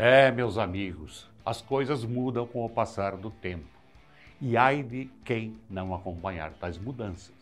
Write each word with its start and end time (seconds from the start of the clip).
É, 0.00 0.30
meus 0.30 0.58
amigos, 0.58 1.28
as 1.44 1.60
coisas 1.60 2.04
mudam 2.04 2.46
com 2.46 2.64
o 2.64 2.70
passar 2.70 3.16
do 3.16 3.32
tempo. 3.32 3.66
E 4.40 4.56
ai 4.56 4.80
de 4.80 5.10
quem 5.24 5.58
não 5.68 5.92
acompanhar 5.92 6.52
tais 6.52 6.78
mudanças. 6.78 7.34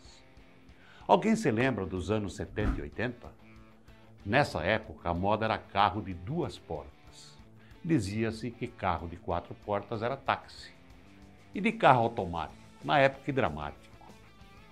Alguém 1.07 1.35
se 1.35 1.51
lembra 1.51 1.85
dos 1.85 2.09
anos 2.09 2.35
70 2.35 2.79
e 2.79 2.81
80? 2.81 3.27
Nessa 4.25 4.63
época, 4.63 5.07
a 5.07 5.13
moda 5.13 5.45
era 5.45 5.59
carro 5.59 6.01
de 6.01 6.15
duas 6.15 6.57
portas. 6.57 7.37
Dizia-se 7.85 8.49
que 8.49 8.65
carro 8.65 9.07
de 9.07 9.17
quatro 9.17 9.53
portas 9.63 10.01
era 10.01 10.17
táxi. 10.17 10.73
E 11.53 11.61
de 11.61 11.71
carro 11.71 12.01
automático, 12.01 12.57
na 12.83 12.97
época 12.97 13.31
dramático. 13.31 14.03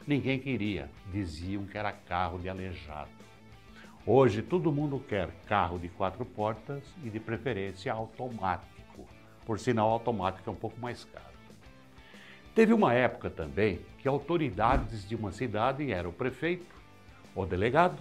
Ninguém 0.08 0.40
queria, 0.40 0.90
diziam 1.12 1.68
que 1.68 1.78
era 1.78 1.92
carro 1.92 2.40
de 2.40 2.50
aleijado. 2.50 3.25
Hoje 4.08 4.44
todo 4.44 4.72
mundo 4.72 5.04
quer 5.10 5.32
carro 5.48 5.80
de 5.80 5.90
quatro 5.90 6.24
portas 6.24 6.84
e 7.04 7.10
de 7.10 7.20
preferência 7.20 7.92
automático. 7.92 9.04
Por 9.44 9.58
sinal, 9.58 9.90
automático 9.90 10.48
é 10.48 10.54
um 10.54 10.56
pouco 10.56 10.80
mais 10.80 11.04
caro. 11.06 11.26
Teve 12.54 12.72
uma 12.72 12.94
época 12.94 13.32
também 13.32 13.80
que 13.98 14.08
autoridades 14.08 15.10
de 15.10 15.16
uma 15.16 15.32
cidade 15.32 15.92
eram 15.92 16.12
o 16.12 16.14
prefeito, 16.14 16.76
o 17.34 17.48
delegado, 17.48 17.98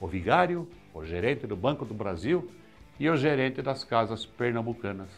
o 0.00 0.08
vigário, 0.08 0.68
o 0.92 1.04
gerente 1.04 1.46
do 1.46 1.54
Banco 1.54 1.84
do 1.84 1.94
Brasil 1.94 2.50
e 2.98 3.08
o 3.08 3.16
gerente 3.16 3.62
das 3.62 3.84
casas 3.84 4.26
pernambucanas. 4.26 5.10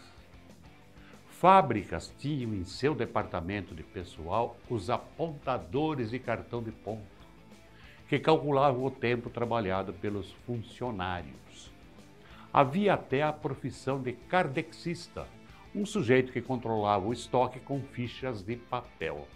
Fábricas 1.41 2.13
tinham 2.19 2.53
em 2.53 2.65
seu 2.65 2.95
departamento 2.95 3.75
de 3.75 3.83
pessoal 3.83 4.59
os 4.69 4.91
apontadores 4.91 6.11
de 6.11 6.19
cartão 6.19 6.63
de 6.63 6.71
ponto 6.71 7.18
que 8.09 8.19
calculavam 8.19 8.85
o 8.85 8.91
tempo 8.91 9.29
trabalhado 9.29 9.93
pelos 9.93 10.33
funcionários. 10.47 11.71
Havia 12.51 12.95
até 12.95 13.23
a 13.23 13.33
profissão 13.33 14.01
de 14.01 14.13
kardexista, 14.13 15.27
um 15.75 15.85
sujeito 15.85 16.33
que 16.33 16.41
controlava 16.41 17.07
o 17.07 17.13
estoque 17.13 17.61
com 17.61 17.83
fichas 17.83 18.43
de 18.43 18.57
papel. 18.57 19.29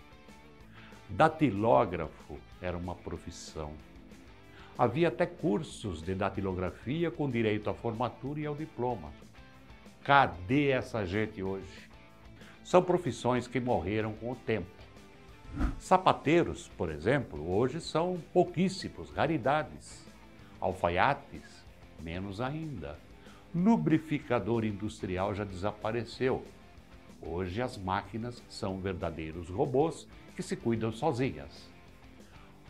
Datilógrafo 1.10 2.38
era 2.62 2.76
uma 2.76 2.94
profissão. 2.94 3.72
Havia 4.78 5.08
até 5.08 5.26
cursos 5.26 6.02
de 6.02 6.14
datilografia 6.14 7.10
com 7.10 7.30
direito 7.30 7.68
à 7.68 7.74
formatura 7.74 8.40
e 8.40 8.46
ao 8.46 8.54
diploma. 8.54 9.12
Cadê 10.02 10.70
essa 10.70 11.04
gente 11.04 11.42
hoje? 11.42 11.90
São 12.64 12.82
profissões 12.82 13.46
que 13.46 13.60
morreram 13.60 14.14
com 14.14 14.32
o 14.32 14.36
tempo. 14.36 14.81
Sapateiros, 15.78 16.68
por 16.78 16.90
exemplo, 16.90 17.50
hoje 17.50 17.80
são 17.80 18.22
pouquíssimos, 18.32 19.10
raridades. 19.10 20.06
Alfaiates, 20.60 21.64
menos 22.00 22.40
ainda. 22.40 22.98
Lubrificador 23.54 24.64
industrial 24.64 25.34
já 25.34 25.44
desapareceu. 25.44 26.46
Hoje 27.20 27.60
as 27.60 27.76
máquinas 27.76 28.42
são 28.48 28.78
verdadeiros 28.78 29.48
robôs 29.48 30.08
que 30.34 30.42
se 30.42 30.56
cuidam 30.56 30.90
sozinhas. 30.90 31.70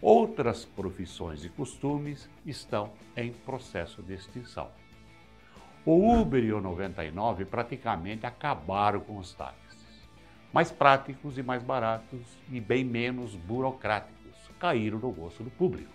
Outras 0.00 0.64
profissões 0.64 1.44
e 1.44 1.48
costumes 1.48 2.28
estão 2.44 2.92
em 3.16 3.32
processo 3.32 4.02
de 4.02 4.14
extinção. 4.14 4.68
O 5.84 6.20
Uber 6.20 6.42
e 6.42 6.52
o 6.52 6.60
99 6.60 7.44
praticamente 7.44 8.26
acabaram 8.26 9.00
com 9.00 9.18
os 9.18 9.32
táxis 9.34 9.71
mais 10.52 10.70
práticos 10.70 11.38
e 11.38 11.42
mais 11.42 11.62
baratos 11.62 12.20
e 12.50 12.60
bem 12.60 12.84
menos 12.84 13.34
burocráticos. 13.34 14.20
Caíram 14.58 14.98
no 14.98 15.10
gosto 15.10 15.42
do 15.42 15.50
público. 15.50 15.90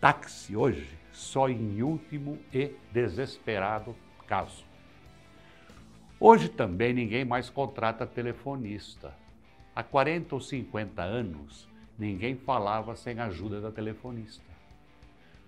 Táxi 0.00 0.56
hoje 0.56 0.96
só 1.12 1.48
em 1.48 1.82
último 1.82 2.38
e 2.52 2.72
desesperado 2.92 3.94
caso. 4.26 4.64
Hoje 6.20 6.48
também 6.48 6.92
ninguém 6.92 7.24
mais 7.24 7.50
contrata 7.50 8.06
telefonista. 8.06 9.12
Há 9.74 9.82
40 9.82 10.34
ou 10.34 10.40
50 10.40 11.02
anos, 11.02 11.68
ninguém 11.98 12.36
falava 12.36 12.96
sem 12.96 13.18
a 13.18 13.26
ajuda 13.26 13.60
da 13.60 13.70
telefonista. 13.70 14.44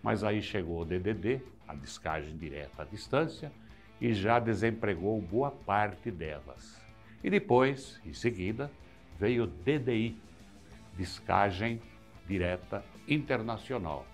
Mas 0.03 0.25
aí 0.25 0.43
chegou 0.43 0.83
o 0.83 0.84
DDD, 0.84 1.41
a 1.66 1.75
descagem 1.75 2.37
direta 2.37 2.83
à 2.83 2.84
distância, 2.84 3.53
e 4.00 4.15
já 4.15 4.38
desempregou 4.38 5.21
boa 5.21 5.50
parte 5.50 6.10
delas. 6.10 6.90
E 7.22 7.28
depois, 7.28 8.00
em 8.04 8.14
seguida, 8.14 8.70
veio 9.19 9.44
o 9.44 9.47
DDI, 9.47 10.16
Descagem 10.97 11.81
Direta 12.26 12.84
Internacional. 13.06 14.06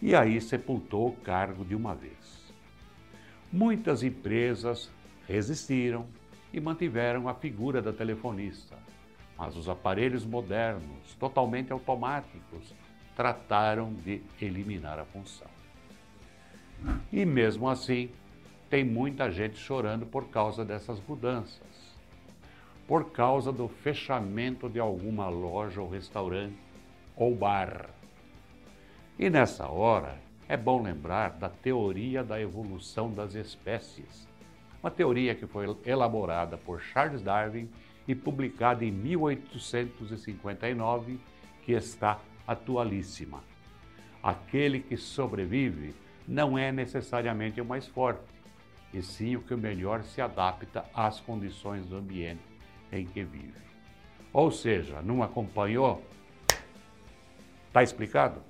E 0.00 0.14
aí 0.14 0.40
sepultou 0.40 1.08
o 1.08 1.16
cargo 1.16 1.64
de 1.64 1.74
uma 1.74 1.94
vez. 1.94 2.52
Muitas 3.50 4.02
empresas 4.02 4.90
resistiram 5.26 6.06
e 6.52 6.60
mantiveram 6.60 7.28
a 7.28 7.34
figura 7.34 7.80
da 7.80 7.92
telefonista, 7.92 8.76
mas 9.36 9.56
os 9.56 9.68
aparelhos 9.68 10.24
modernos, 10.24 11.14
totalmente 11.18 11.72
automáticos, 11.72 12.74
trataram 13.16 13.92
de 13.92 14.22
eliminar 14.40 14.98
a 14.98 15.04
função. 15.04 15.48
E 17.12 17.24
mesmo 17.24 17.68
assim, 17.68 18.10
tem 18.68 18.84
muita 18.84 19.30
gente 19.30 19.56
chorando 19.56 20.06
por 20.06 20.28
causa 20.28 20.64
dessas 20.64 21.00
mudanças 21.06 21.77
por 22.88 23.12
causa 23.12 23.52
do 23.52 23.68
fechamento 23.68 24.66
de 24.66 24.80
alguma 24.80 25.28
loja 25.28 25.82
ou 25.82 25.90
restaurante 25.90 26.56
ou 27.14 27.34
bar. 27.34 27.90
E 29.18 29.28
nessa 29.28 29.68
hora, 29.68 30.18
é 30.48 30.56
bom 30.56 30.82
lembrar 30.82 31.32
da 31.32 31.50
teoria 31.50 32.24
da 32.24 32.40
evolução 32.40 33.12
das 33.12 33.34
espécies, 33.34 34.26
uma 34.82 34.90
teoria 34.90 35.34
que 35.34 35.46
foi 35.46 35.66
elaborada 35.84 36.56
por 36.56 36.80
Charles 36.80 37.20
Darwin 37.20 37.68
e 38.06 38.14
publicada 38.14 38.86
em 38.86 38.90
1859, 38.90 41.20
que 41.62 41.72
está 41.72 42.18
atualíssima. 42.46 43.44
Aquele 44.22 44.80
que 44.80 44.96
sobrevive 44.96 45.94
não 46.26 46.56
é 46.56 46.72
necessariamente 46.72 47.60
o 47.60 47.66
mais 47.66 47.86
forte, 47.86 48.24
e 48.94 49.02
sim 49.02 49.36
o 49.36 49.42
que 49.42 49.54
melhor 49.54 50.02
se 50.04 50.22
adapta 50.22 50.86
às 50.94 51.20
condições 51.20 51.84
do 51.84 51.96
ambiente 51.96 52.47
em 52.92 53.06
que 53.06 53.22
vive. 53.22 53.54
Ou 54.32 54.50
seja, 54.50 55.00
não 55.02 55.22
acompanhou? 55.22 56.02
Está 57.68 57.82
explicado? 57.82 58.42